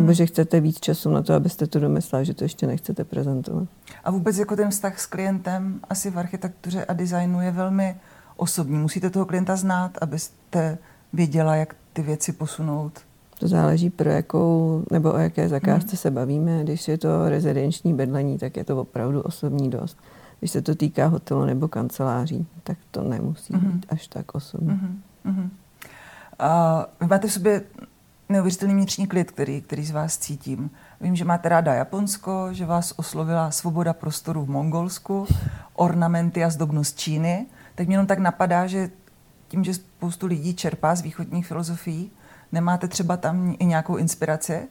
Nebo 0.00 0.12
že 0.12 0.26
chcete 0.26 0.60
víc 0.60 0.80
času 0.80 1.10
na 1.10 1.22
to, 1.22 1.34
abyste 1.34 1.66
to 1.66 1.80
domysleli, 1.80 2.24
že 2.24 2.34
to 2.34 2.44
ještě 2.44 2.66
nechcete 2.66 3.04
prezentovat. 3.04 3.68
A 4.04 4.10
vůbec 4.10 4.38
jako 4.38 4.56
ten 4.56 4.70
vztah 4.70 5.00
s 5.00 5.06
klientem 5.06 5.80
asi 5.90 6.10
v 6.10 6.18
architektuře 6.18 6.84
a 6.84 6.92
designu 6.92 7.40
je 7.40 7.50
velmi 7.50 7.96
osobní. 8.36 8.78
Musíte 8.78 9.10
toho 9.10 9.26
klienta 9.26 9.56
znát, 9.56 9.98
abyste 10.00 10.78
věděla, 11.12 11.56
jak 11.56 11.74
ty 11.92 12.02
věci 12.02 12.32
posunout. 12.32 13.00
To 13.38 13.48
záleží 13.48 13.90
pro 13.90 14.10
jakou, 14.10 14.84
nebo 14.90 15.12
o 15.12 15.16
jaké 15.16 15.48
zakázce 15.48 15.90
hmm. 15.90 15.96
se 15.96 16.10
bavíme. 16.10 16.62
Když 16.62 16.88
je 16.88 16.98
to 16.98 17.28
rezidenční 17.28 17.94
bydlení, 17.94 18.38
tak 18.38 18.56
je 18.56 18.64
to 18.64 18.80
opravdu 18.80 19.20
osobní 19.20 19.70
dost. 19.70 19.98
Když 20.38 20.50
se 20.50 20.62
to 20.62 20.74
týká 20.74 21.06
hotelu 21.06 21.44
nebo 21.44 21.68
kanceláří, 21.68 22.46
tak 22.62 22.78
to 22.90 23.02
nemusí 23.02 23.54
hmm. 23.54 23.72
být 23.72 23.86
až 23.88 24.08
tak 24.08 24.34
osobní. 24.34 24.68
Hmm. 24.68 25.02
Hmm. 25.24 25.50
A 26.38 26.86
vy 27.00 27.06
máte 27.06 27.28
v 27.28 27.32
sobě 27.32 27.62
neuvěřitelný 28.28 28.74
vnitřní 28.74 29.06
klid, 29.06 29.30
který, 29.30 29.60
který 29.60 29.84
z 29.84 29.90
vás 29.90 30.18
cítím. 30.18 30.70
Vím, 31.00 31.16
že 31.16 31.24
máte 31.24 31.48
ráda 31.48 31.74
Japonsko, 31.74 32.48
že 32.52 32.66
vás 32.66 32.94
oslovila 32.96 33.50
svoboda 33.50 33.92
prostoru 33.92 34.44
v 34.44 34.50
Mongolsku, 34.50 35.26
ornamenty 35.74 36.44
a 36.44 36.50
zdobnost 36.50 36.98
Číny. 36.98 37.46
Tak 37.74 37.86
mě 37.86 37.94
jenom 37.94 38.06
tak 38.06 38.18
napadá, 38.18 38.66
že 38.66 38.90
tím, 39.48 39.64
že 39.64 39.74
spoustu 39.74 40.26
lidí 40.26 40.54
čerpá 40.54 40.94
z 40.94 41.02
východních 41.02 41.46
filozofií, 41.46 42.10
nemáte 42.52 42.88
třeba 42.88 43.16
tam 43.16 43.54
i 43.58 43.66
nějakou 43.66 43.96
inspiraci? 43.96 44.68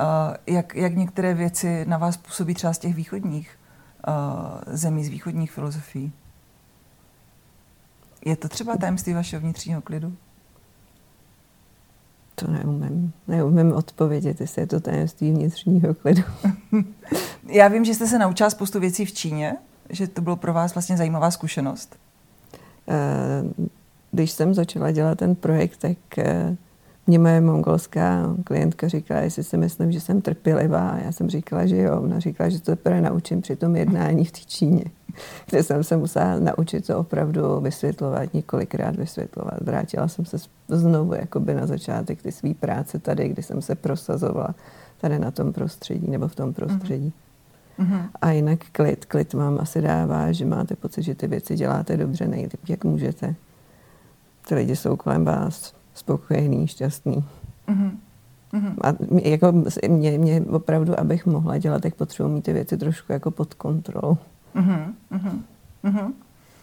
Uh, 0.00 0.54
jak, 0.54 0.74
jak 0.74 0.94
některé 0.94 1.34
věci 1.34 1.84
na 1.88 1.98
vás 1.98 2.16
působí 2.16 2.54
třeba 2.54 2.72
z 2.72 2.78
těch 2.78 2.94
východních 2.94 3.58
uh, 4.08 4.14
zemí, 4.66 5.04
z 5.04 5.08
východních 5.08 5.52
filozofií? 5.52 6.12
Je 8.24 8.36
to 8.36 8.48
třeba 8.48 8.76
tajemství 8.76 9.12
vašeho 9.12 9.40
vnitřního 9.40 9.82
klidu? 9.82 10.16
To 12.38 12.50
neumím. 12.50 13.12
Neumím 13.28 13.72
odpovědět, 13.72 14.40
jestli 14.40 14.62
je 14.62 14.66
to 14.66 14.80
tajemství 14.80 15.30
vnitřního 15.30 15.94
klidu. 15.94 16.22
Já 17.46 17.68
vím, 17.68 17.84
že 17.84 17.94
jste 17.94 18.06
se 18.06 18.18
naučila 18.18 18.50
spoustu 18.50 18.80
věcí 18.80 19.04
v 19.04 19.12
Číně, 19.12 19.56
že 19.90 20.06
to 20.06 20.20
bylo 20.20 20.36
pro 20.36 20.52
vás 20.52 20.74
vlastně 20.74 20.96
zajímavá 20.96 21.30
zkušenost. 21.30 21.96
Uh, 22.86 23.66
když 24.10 24.30
jsem 24.30 24.54
začala 24.54 24.90
dělat 24.90 25.18
ten 25.18 25.34
projekt, 25.34 25.76
tak 25.76 25.96
uh, 26.18 26.56
mě 27.06 27.18
moje 27.18 27.40
mongolská 27.40 28.34
klientka 28.44 28.88
říkala, 28.88 29.20
jestli 29.20 29.44
si 29.44 29.56
myslím, 29.56 29.92
že 29.92 30.00
jsem 30.00 30.20
trpělivá. 30.20 30.90
A 30.90 30.98
já 30.98 31.12
jsem 31.12 31.30
říkala, 31.30 31.66
že 31.66 31.76
jo. 31.76 32.00
Ona 32.00 32.18
říkala, 32.18 32.50
že 32.50 32.60
to 32.60 32.70
teprve 32.70 33.00
naučím 33.00 33.40
při 33.40 33.56
tom 33.56 33.76
jednání 33.76 34.24
v 34.24 34.32
té 34.32 34.40
Číně, 34.46 34.84
kde 35.50 35.62
jsem 35.62 35.84
se 35.84 35.96
musela 35.96 36.38
naučit 36.38 36.86
to 36.86 36.98
opravdu 36.98 37.60
vysvětlovat, 37.60 38.34
několikrát 38.34 38.96
vysvětlovat. 38.96 39.60
Vrátila 39.60 40.08
jsem 40.08 40.24
se 40.24 40.36
znovu 40.68 41.14
jakoby 41.14 41.54
na 41.54 41.66
začátek 41.66 42.22
ty 42.22 42.32
své 42.32 42.54
práce 42.54 42.98
tady, 42.98 43.28
kdy 43.28 43.42
jsem 43.42 43.62
se 43.62 43.74
prosazovala 43.74 44.54
tady 45.00 45.18
na 45.18 45.30
tom 45.30 45.52
prostředí 45.52 46.10
nebo 46.10 46.28
v 46.28 46.34
tom 46.34 46.52
prostředí. 46.54 47.12
Mm-hmm. 47.78 48.08
A 48.20 48.30
jinak 48.30 48.58
klid, 48.72 49.04
klid 49.04 49.32
vám 49.32 49.58
asi 49.60 49.82
dává, 49.82 50.32
že 50.32 50.44
máte 50.44 50.76
pocit, 50.76 51.02
že 51.02 51.14
ty 51.14 51.26
věci 51.26 51.54
děláte 51.54 51.96
dobře, 51.96 52.28
nejlíp, 52.28 52.68
jak 52.68 52.84
můžete. 52.84 53.34
Ty 54.48 54.54
lidi 54.54 54.76
jsou 54.76 54.96
kolem 54.96 55.24
vás 55.24 55.74
spokojený, 55.96 56.66
šťastný. 56.66 57.24
Mm-hmm. 57.68 58.74
A 58.80 58.94
jako 59.28 59.52
mě, 59.88 60.18
mě 60.18 60.40
opravdu, 60.40 61.00
abych 61.00 61.26
mohla 61.26 61.58
dělat, 61.58 61.82
tak 61.82 61.94
potřebuji 61.94 62.28
mít 62.28 62.44
ty 62.44 62.52
věci 62.52 62.76
trošku 62.76 63.12
jako 63.12 63.30
pod 63.30 63.54
kontrolou. 63.54 64.16
Mm-hmm. 64.56 64.92
Mm-hmm. 65.84 66.12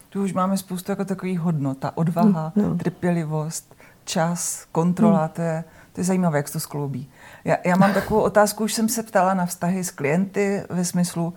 Tu 0.09 0.23
už 0.23 0.33
máme 0.33 0.57
spoustu 0.57 0.91
jako 0.91 1.05
takových 1.05 1.39
hodnot. 1.39 1.77
Ta 1.77 1.97
odvaha, 1.97 2.53
no. 2.55 2.77
trpělivost, 2.77 3.75
čas, 4.05 4.65
kontrola, 4.71 5.23
mm. 5.23 5.29
to, 5.29 5.41
je, 5.41 5.63
to 5.93 6.01
je 6.01 6.05
zajímavé, 6.05 6.37
jak 6.37 6.47
se 6.47 6.53
to 6.53 6.59
skloubí. 6.59 7.09
Já, 7.45 7.57
já 7.65 7.75
mám 7.75 7.93
takovou 7.93 8.21
otázku, 8.21 8.63
už 8.63 8.73
jsem 8.73 8.89
se 8.89 9.03
ptala 9.03 9.33
na 9.33 9.45
vztahy 9.45 9.83
s 9.83 9.91
klienty 9.91 10.63
ve 10.69 10.85
smyslu 10.85 11.33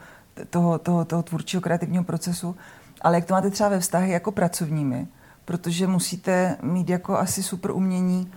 toho, 0.50 0.78
toho, 0.78 1.04
toho 1.04 1.22
tvůrčího 1.22 1.60
kreativního 1.60 2.04
procesu, 2.04 2.56
ale 3.00 3.16
jak 3.16 3.24
to 3.24 3.34
máte 3.34 3.50
třeba 3.50 3.68
ve 3.68 3.80
vztahy 3.80 4.10
jako 4.10 4.32
pracovními? 4.32 5.06
Protože 5.46 5.86
musíte 5.86 6.56
mít 6.62 6.90
jako 6.90 7.18
asi 7.18 7.42
super 7.42 7.70
umění 7.70 8.32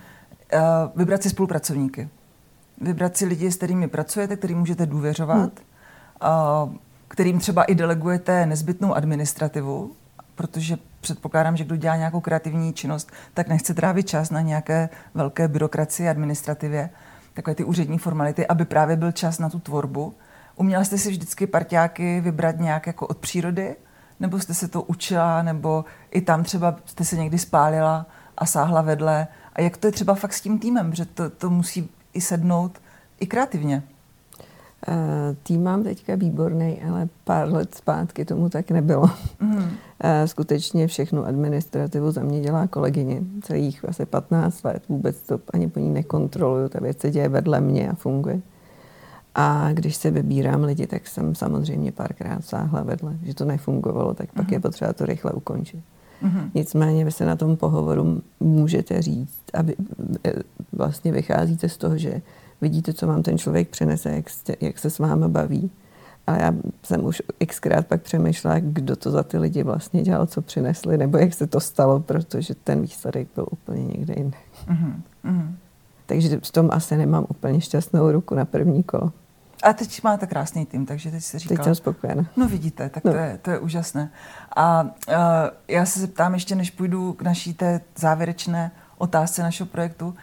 uh, 0.54 0.60
vybrat 0.96 1.22
si 1.22 1.30
spolupracovníky. 1.30 2.08
Vybrat 2.80 3.16
si 3.16 3.26
lidi, 3.26 3.52
s 3.52 3.56
kterými 3.56 3.88
pracujete, 3.88 4.36
kterým 4.36 4.58
můžete 4.58 4.86
důvěřovat, 4.86 5.36
hmm. 5.36 6.68
uh, 6.68 6.74
kterým 7.08 7.38
třeba 7.38 7.64
i 7.64 7.74
delegujete 7.74 8.46
nezbytnou 8.46 8.94
administrativu, 8.94 9.92
protože 10.34 10.78
předpokládám, 11.00 11.56
že 11.56 11.64
kdo 11.64 11.76
dělá 11.76 11.96
nějakou 11.96 12.20
kreativní 12.20 12.72
činnost, 12.72 13.12
tak 13.34 13.48
nechce 13.48 13.74
trávit 13.74 14.08
čas 14.08 14.30
na 14.30 14.40
nějaké 14.40 14.88
velké 15.14 15.48
byrokracii, 15.48 16.08
administrativě, 16.08 16.90
takové 17.34 17.54
ty 17.54 17.64
úřední 17.64 17.98
formality, 17.98 18.46
aby 18.46 18.64
právě 18.64 18.96
byl 18.96 19.12
čas 19.12 19.38
na 19.38 19.48
tu 19.48 19.58
tvorbu. 19.58 20.14
Uměla 20.56 20.84
jste 20.84 20.98
si 20.98 21.10
vždycky 21.10 21.46
partiáky 21.46 22.20
vybrat 22.20 22.58
nějak 22.58 22.86
jako 22.86 23.06
od 23.06 23.18
přírody, 23.18 23.76
nebo 24.20 24.38
jste 24.40 24.54
se 24.54 24.68
to 24.68 24.82
učila, 24.82 25.42
nebo 25.42 25.84
i 26.10 26.20
tam 26.20 26.44
třeba 26.44 26.76
jste 26.84 27.04
se 27.04 27.16
někdy 27.16 27.38
spálila 27.38 28.06
a 28.38 28.46
sáhla 28.46 28.82
vedle. 28.82 29.26
A 29.52 29.60
jak 29.60 29.76
to 29.76 29.86
je 29.86 29.92
třeba 29.92 30.14
fakt 30.14 30.32
s 30.32 30.40
tím 30.40 30.58
týmem, 30.58 30.94
že 30.94 31.04
to, 31.04 31.30
to 31.30 31.50
musí 31.50 31.88
i 32.12 32.20
sednout 32.20 32.78
i 33.20 33.26
kreativně? 33.26 33.82
Uh, 34.88 34.94
tým 35.42 35.62
mám 35.62 35.82
teďka 35.82 36.14
výborný, 36.14 36.82
ale 36.82 37.08
pár 37.24 37.52
let 37.52 37.74
zpátky 37.74 38.24
tomu 38.24 38.48
tak 38.48 38.70
nebylo. 38.70 39.10
Mm. 39.40 39.56
Uh, 39.56 39.64
skutečně 40.24 40.86
všechnu 40.86 41.26
administrativu 41.26 42.10
za 42.10 42.22
mě 42.22 42.40
dělá 42.40 42.66
kolegyně. 42.66 43.22
Celých 43.42 43.88
asi 43.88 44.06
15 44.06 44.64
let 44.64 44.82
vůbec 44.88 45.22
to 45.22 45.40
ani 45.52 45.68
po 45.68 45.80
ní 45.80 45.90
nekontroluju. 45.90 46.68
Ta 46.68 46.80
věc 46.80 47.00
se 47.00 47.10
děje 47.10 47.28
vedle 47.28 47.60
mě 47.60 47.90
a 47.90 47.94
funguje. 47.94 48.40
A 49.34 49.72
když 49.72 49.96
se 49.96 50.10
vybírám 50.10 50.64
lidi, 50.64 50.86
tak 50.86 51.06
jsem 51.06 51.34
samozřejmě 51.34 51.92
párkrát 51.92 52.44
sáhla 52.44 52.82
vedle, 52.82 53.16
že 53.22 53.34
to 53.34 53.44
nefungovalo, 53.44 54.14
tak 54.14 54.32
pak 54.32 54.46
uh-huh. 54.46 54.52
je 54.52 54.58
mhm. 54.58 54.62
potřeba 54.62 54.92
to 54.92 55.06
rychle 55.06 55.32
ukončit. 55.32 55.80
Uh-huh. 56.22 56.50
Nicméně 56.54 57.04
vy 57.04 57.12
se 57.12 57.26
na 57.26 57.36
tom 57.36 57.56
pohovoru 57.56 58.22
můžete 58.40 59.02
říct 59.02 59.42
a 59.54 59.62
vy, 59.62 59.74
e, 60.26 60.32
vlastně 60.72 61.12
vycházíte 61.12 61.68
z 61.68 61.76
toho, 61.76 61.98
že 61.98 62.22
vidíte, 62.60 62.92
co 62.92 63.06
vám 63.06 63.22
ten 63.22 63.38
člověk 63.38 63.68
přinese, 63.68 64.10
jak, 64.10 64.30
jste, 64.30 64.56
jak 64.60 64.78
se 64.78 64.90
s 64.90 64.98
vámi 64.98 65.28
baví. 65.28 65.70
A 66.26 66.36
já 66.36 66.54
jsem 66.82 67.04
už 67.04 67.22
xkrát 67.46 67.86
pak 67.86 68.02
přemýšlela, 68.02 68.58
kdo 68.60 68.96
to 68.96 69.10
za 69.10 69.22
ty 69.22 69.38
lidi 69.38 69.62
vlastně 69.62 70.02
dělal, 70.02 70.26
co 70.26 70.42
přinesli, 70.42 70.98
nebo 70.98 71.18
jak 71.18 71.34
se 71.34 71.46
to 71.46 71.60
stalo, 71.60 72.00
protože 72.00 72.54
ten 72.54 72.82
výsledek 72.82 73.28
byl 73.34 73.46
úplně 73.50 73.84
někde 73.84 74.14
jinde. 74.16 74.36
Uh-huh. 74.68 74.94
Uh-huh. 75.24 75.52
Takže 76.10 76.40
v 76.44 76.52
tom 76.52 76.68
asi 76.72 76.96
nemám 76.96 77.26
úplně 77.28 77.60
šťastnou 77.60 78.12
ruku 78.12 78.34
na 78.34 78.44
první 78.44 78.82
kolo. 78.82 79.12
A 79.62 79.72
teď 79.72 80.02
máte 80.02 80.26
krásný 80.26 80.66
tým, 80.66 80.86
takže 80.86 81.10
teď 81.10 81.24
se 81.24 81.38
říká. 81.38 81.54
Teď 81.54 81.64
jsem 81.64 81.74
spokojená. 81.74 82.26
No 82.36 82.48
vidíte, 82.48 82.88
tak 82.88 83.04
no. 83.04 83.12
To, 83.12 83.18
je, 83.18 83.38
to 83.42 83.50
je 83.50 83.58
úžasné. 83.58 84.10
A 84.56 84.82
uh, 84.82 84.88
já 85.68 85.86
se 85.86 86.00
zeptám 86.00 86.34
ještě, 86.34 86.54
než 86.54 86.70
půjdu 86.70 87.12
k 87.12 87.22
naší 87.22 87.54
té 87.54 87.80
závěrečné 87.96 88.70
otázce 88.98 89.42
našeho 89.42 89.66
projektu, 89.66 90.06
uh, 90.08 90.14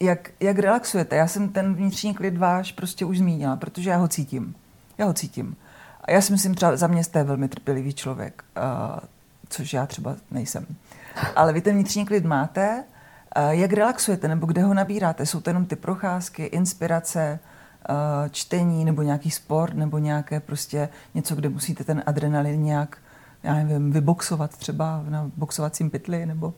jak, 0.00 0.30
jak 0.40 0.58
relaxujete? 0.58 1.16
Já 1.16 1.26
jsem 1.26 1.48
ten 1.48 1.74
vnitřní 1.74 2.14
klid 2.14 2.38
váš 2.38 2.72
prostě 2.72 3.04
už 3.04 3.18
zmínila, 3.18 3.56
protože 3.56 3.90
já 3.90 3.96
ho 3.96 4.08
cítím. 4.08 4.54
Já 4.98 5.06
ho 5.06 5.12
cítím. 5.12 5.56
A 6.04 6.12
já 6.12 6.20
si 6.20 6.32
myslím, 6.32 6.54
třeba 6.54 6.76
za 6.76 6.86
mě 6.86 7.04
jste 7.04 7.24
velmi 7.24 7.48
trpělivý 7.48 7.92
člověk, 7.92 8.44
uh, 8.56 8.98
což 9.48 9.72
já 9.72 9.86
třeba 9.86 10.16
nejsem. 10.30 10.66
Ale 11.36 11.52
vy 11.52 11.60
ten 11.60 11.74
vnitřní 11.74 12.06
klid 12.06 12.24
máte. 12.24 12.84
Uh, 13.36 13.50
jak 13.50 13.72
relaxujete 13.72 14.28
nebo 14.28 14.46
kde 14.46 14.62
ho 14.62 14.74
nabíráte? 14.74 15.26
Jsou 15.26 15.40
to 15.40 15.50
jenom 15.50 15.66
ty 15.66 15.76
procházky, 15.76 16.44
inspirace, 16.44 17.38
Eh, 17.88 18.30
čtení 18.30 18.84
nebo 18.84 19.02
nějaký 19.02 19.30
sport 19.30 19.74
nebo 19.74 19.98
nějaké 19.98 20.40
prostě 20.40 20.88
něco, 21.14 21.34
kde 21.34 21.48
musíte 21.48 21.84
ten 21.84 22.02
adrenalin 22.06 22.62
nějak 22.62 22.98
já 23.42 23.54
nevím, 23.54 23.92
vyboxovat 23.92 24.50
třeba 24.56 25.04
na 25.08 25.30
boxovacím 25.36 25.90
pytli, 25.90 26.26
nebo 26.26 26.54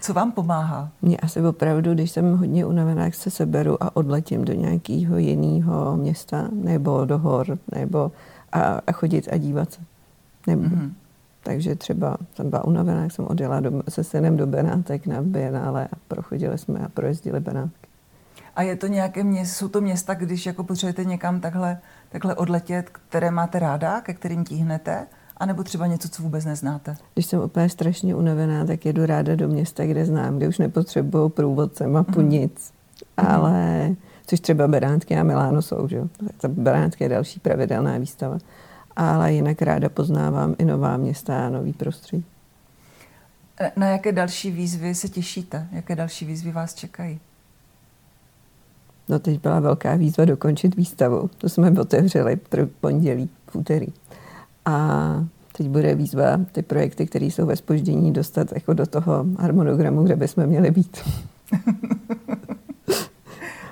co 0.00 0.14
vám 0.14 0.32
pomáhá? 0.32 0.90
Mně 1.02 1.16
asi 1.16 1.40
opravdu, 1.40 1.94
když 1.94 2.10
jsem 2.10 2.36
hodně 2.36 2.66
unavená, 2.66 3.04
jak 3.04 3.14
se 3.14 3.30
seberu 3.30 3.82
a 3.82 3.96
odletím 3.96 4.44
do 4.44 4.52
nějakého 4.52 5.16
jiného 5.16 5.96
města, 5.96 6.48
nebo 6.52 7.04
do 7.04 7.18
hor, 7.18 7.58
nebo 7.74 8.12
a, 8.52 8.60
a 8.86 8.92
chodit 8.92 9.28
a 9.32 9.36
dívat 9.36 9.72
se. 9.72 9.80
Nebo, 10.46 10.62
mm-hmm. 10.62 10.90
Takže 11.44 11.74
třeba 11.74 12.16
jsem 12.34 12.50
byla 12.50 12.64
unavená, 12.64 13.02
jak 13.02 13.12
jsem 13.12 13.26
odjela 13.28 13.60
do, 13.60 13.82
se 13.88 14.04
synem 14.04 14.36
do 14.36 14.46
Benátek 14.46 15.06
na 15.06 15.22
Bienále 15.22 15.88
a 15.92 15.96
prochodili 16.08 16.58
jsme 16.58 16.78
a 16.78 16.88
projezdili 16.88 17.40
Benátky. 17.40 17.88
A 18.56 18.62
je 18.62 18.76
to 18.76 18.86
nějaké 18.86 19.24
město, 19.24 19.54
jsou 19.54 19.68
to 19.68 19.80
města, 19.80 20.14
když 20.14 20.46
jako 20.46 20.64
potřebujete 20.64 21.04
někam 21.04 21.40
takhle, 21.40 21.78
takhle 22.08 22.34
odletět, 22.34 22.90
které 22.90 23.30
máte 23.30 23.58
ráda, 23.58 24.00
ke 24.00 24.14
kterým 24.14 24.44
tíhnete? 24.44 25.06
A 25.36 25.46
nebo 25.46 25.62
třeba 25.62 25.86
něco, 25.86 26.08
co 26.08 26.22
vůbec 26.22 26.44
neznáte? 26.44 26.96
Když 27.14 27.26
jsem 27.26 27.40
úplně 27.40 27.68
strašně 27.68 28.14
unavená, 28.14 28.64
tak 28.64 28.86
jedu 28.86 29.06
ráda 29.06 29.36
do 29.36 29.48
města, 29.48 29.86
kde 29.86 30.04
znám, 30.04 30.36
kde 30.36 30.48
už 30.48 30.58
nepotřebuju 30.58 31.28
průvodce, 31.28 31.86
mapu, 31.86 32.20
mm. 32.20 32.28
nic. 32.28 32.72
Mm. 33.22 33.26
Ale 33.26 33.90
což 34.26 34.40
třeba 34.40 34.68
Beránky 34.68 35.16
a 35.16 35.22
Miláno 35.22 35.62
jsou. 35.62 35.88
Že? 35.88 36.00
Ta 36.40 36.48
Beránky 36.48 37.04
je 37.04 37.08
další 37.08 37.40
pravidelná 37.40 37.98
výstava. 37.98 38.38
Ale 38.96 39.32
jinak 39.32 39.62
ráda 39.62 39.88
poznávám 39.88 40.54
i 40.58 40.64
nová 40.64 40.96
města 40.96 41.46
a 41.46 41.50
nový 41.50 41.72
prostředí. 41.72 42.24
Na 43.76 43.88
jaké 43.88 44.12
další 44.12 44.50
výzvy 44.50 44.94
se 44.94 45.08
těšíte? 45.08 45.68
Jaké 45.72 45.96
další 45.96 46.24
výzvy 46.24 46.52
vás 46.52 46.74
čekají? 46.74 47.20
No 49.08 49.18
teď 49.18 49.40
byla 49.40 49.60
velká 49.60 49.96
výzva 49.96 50.24
dokončit 50.24 50.76
výstavu. 50.76 51.30
To 51.38 51.48
jsme 51.48 51.70
otevřeli 51.80 52.36
pro 52.36 52.66
pondělí, 52.66 53.30
v 53.50 53.56
úterý. 53.56 53.86
A 54.64 55.26
teď 55.56 55.68
bude 55.68 55.94
výzva 55.94 56.40
ty 56.52 56.62
projekty, 56.62 57.06
které 57.06 57.26
jsou 57.26 57.46
ve 57.46 57.56
spoždění, 57.56 58.12
dostat 58.12 58.52
jako 58.52 58.74
do 58.74 58.86
toho 58.86 59.26
harmonogramu, 59.38 60.02
kde 60.02 60.16
bychom 60.16 60.46
měli 60.46 60.70
být. 60.70 60.98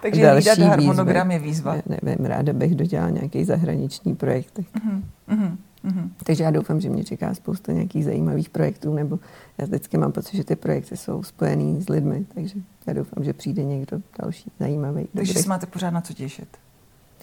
Takže 0.03 0.23
Další 0.23 0.49
hlídat 0.49 0.69
harmonogram 0.69 1.29
výzvy. 1.29 1.35
je 1.35 1.51
výzva. 1.51 1.75
Ne, 1.75 1.99
nevím, 2.03 2.27
ráda 2.27 2.53
bych 2.53 2.75
dodělala 2.75 3.11
nějaký 3.11 3.45
zahraniční 3.45 4.15
projekt. 4.15 4.59
Uh-huh, 4.59 5.03
uh-huh. 5.29 5.57
Mm-hmm. 5.85 6.11
Takže 6.25 6.45
já 6.45 6.51
doufám, 6.51 6.81
že 6.81 6.89
mě 6.89 7.05
čeká 7.05 7.35
spousta 7.35 7.73
nějakých 7.73 8.05
zajímavých 8.05 8.51
projektů, 8.51 8.95
nebo 8.95 9.19
já 9.59 9.65
vždycky 9.65 9.99
mám 9.99 10.13
pocit, 10.13 10.37
že 10.37 10.45
ty 10.45 10.57
projekty 10.57 10.97
jsou 10.97 11.23
spojený 11.23 11.83
s 11.83 11.89
lidmi, 11.89 12.27
takže 12.35 12.55
já 12.87 12.93
doufám, 12.93 13.25
že 13.25 13.33
přijde 13.33 13.65
někdo 13.65 14.01
další 14.23 14.51
zajímavý. 14.61 15.09
Takže 15.15 15.35
si 15.35 15.49
máte 15.49 15.67
pořád 15.67 15.91
na 15.91 16.01
co 16.01 16.15
těšit. 16.15 16.57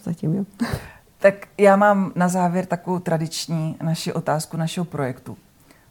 Zatím 0.04 0.34
jo. 0.34 0.44
tak 1.18 1.46
já 1.58 1.76
mám 1.76 2.12
na 2.14 2.28
závěr 2.28 2.66
takovou 2.66 2.98
tradiční 2.98 3.76
naši 3.82 4.12
otázku 4.12 4.56
našeho 4.56 4.84
projektu. 4.84 5.36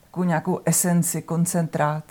Takovou 0.04 0.24
nějakou 0.24 0.60
esenci, 0.66 1.22
koncentrát, 1.22 2.04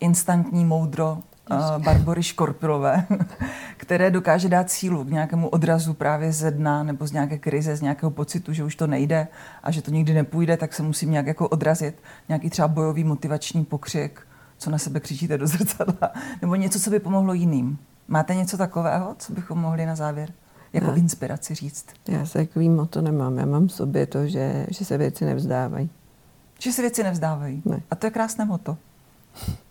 instantní 0.00 0.64
moudro 0.64 1.18
uh, 1.50 1.84
Barbory 1.84 2.22
Škorpilové, 2.22 3.06
které 3.76 4.10
dokáže 4.10 4.48
dát 4.48 4.70
sílu 4.70 5.04
k 5.04 5.10
nějakému 5.10 5.48
odrazu 5.48 5.94
právě 5.94 6.32
ze 6.32 6.50
dna 6.50 6.82
nebo 6.82 7.06
z 7.06 7.12
nějaké 7.12 7.38
krize, 7.38 7.76
z 7.76 7.82
nějakého 7.82 8.10
pocitu, 8.10 8.52
že 8.52 8.64
už 8.64 8.76
to 8.76 8.86
nejde 8.86 9.28
a 9.62 9.70
že 9.70 9.82
to 9.82 9.90
nikdy 9.90 10.14
nepůjde, 10.14 10.56
tak 10.56 10.74
se 10.74 10.82
musím 10.82 11.10
nějak 11.10 11.26
jako 11.26 11.48
odrazit. 11.48 12.02
Nějaký 12.28 12.50
třeba 12.50 12.68
bojový 12.68 13.04
motivační 13.04 13.64
pokřik, 13.64 14.20
co 14.58 14.70
na 14.70 14.78
sebe 14.78 15.00
křičíte 15.00 15.38
do 15.38 15.46
zrcadla, 15.46 16.12
nebo 16.42 16.54
něco, 16.54 16.80
co 16.80 16.90
by 16.90 17.00
pomohlo 17.00 17.32
jiným. 17.32 17.78
Máte 18.08 18.34
něco 18.34 18.56
takového, 18.56 19.14
co 19.18 19.32
bychom 19.32 19.58
mohli 19.58 19.86
na 19.86 19.96
závěr 19.96 20.32
jako 20.72 20.86
já, 20.86 20.96
inspiraci 20.96 21.54
říct? 21.54 21.86
Já 22.08 22.26
se 22.26 22.38
takový 22.38 22.68
moto 22.68 23.02
nemám. 23.02 23.38
Já 23.38 23.46
mám 23.46 23.68
v 23.68 23.72
sobě 23.72 24.06
to, 24.06 24.26
že, 24.26 24.66
že 24.70 24.84
se 24.84 24.98
věci 24.98 25.24
nevzdávají. 25.24 25.90
Že 26.58 26.72
se 26.72 26.82
věci 26.82 27.02
nevzdávají. 27.02 27.62
Ne. 27.64 27.80
A 27.90 27.96
to 27.96 28.06
je 28.06 28.10
krásné 28.10 28.44
moto. 28.44 28.76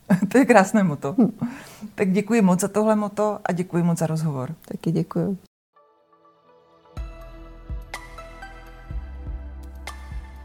to 0.32 0.38
je 0.38 0.46
krásné 0.46 0.84
moto. 0.84 1.16
Hm. 1.18 1.38
Tak 1.96 2.12
děkuji 2.12 2.42
moc 2.42 2.60
za 2.60 2.68
tohle 2.68 2.96
moto 2.96 3.40
a 3.46 3.52
děkuji 3.52 3.84
moc 3.84 4.00
za 4.00 4.08
rozhovor. 4.08 4.56
Taky 4.68 4.92
děkuji. 4.92 5.38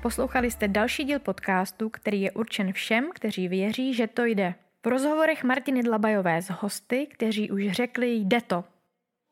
Poslouchali 0.03 0.51
jste 0.51 0.69
další 0.69 1.05
díl 1.05 1.19
podcastu, 1.19 1.89
který 1.89 2.21
je 2.21 2.33
určen 2.33 2.73
všem, 2.73 3.11
kteří 3.15 3.49
věří, 3.49 3.95
že 3.95 4.07
to 4.07 4.25
jde. 4.25 4.55
V 4.85 4.89
rozhovorech 4.89 5.45
Martiny 5.45 5.83
Dlabajové 5.83 6.43
s 6.43 6.51
hosty, 6.51 7.07
kteří 7.07 7.51
už 7.51 7.71
řekli 7.71 8.15
jde 8.15 8.41
to. 8.41 8.65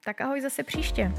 Tak 0.04 0.20
ahoj 0.20 0.40
zase 0.40 0.62
příště. 0.62 1.12